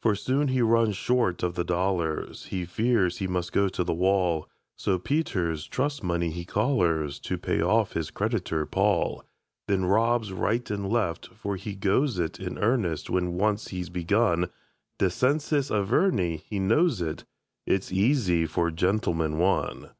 For 0.00 0.14
soon 0.14 0.46
he 0.46 0.62
runs 0.62 0.94
short 0.96 1.42
of 1.42 1.56
the 1.56 1.64
dollars, 1.64 2.44
He 2.44 2.64
fears 2.64 3.16
he 3.18 3.26
must 3.26 3.50
go 3.50 3.68
to 3.68 3.82
the 3.82 3.92
wall; 3.92 4.48
So 4.78 4.96
Peter's 4.96 5.66
trust 5.66 6.04
money 6.04 6.30
he 6.30 6.44
collars 6.44 7.18
To 7.18 7.36
pay 7.36 7.60
off 7.60 7.94
his 7.94 8.12
creditor, 8.12 8.64
Paul; 8.64 9.24
Then 9.66 9.86
robs 9.86 10.30
right 10.32 10.70
and 10.70 10.88
left 10.88 11.30
for 11.34 11.56
he 11.56 11.74
goes 11.74 12.16
it 12.20 12.38
In 12.38 12.58
earnest 12.58 13.10
when 13.10 13.32
once 13.32 13.66
he's 13.70 13.88
begun. 13.90 14.50
Descensus 15.00 15.68
Averni 15.68 16.36
he 16.36 16.60
knows 16.60 17.00
it; 17.02 17.24
It's 17.66 17.90
easy 17.90 18.46
for 18.46 18.70
"Gentleman, 18.70 19.38
One". 19.40 19.90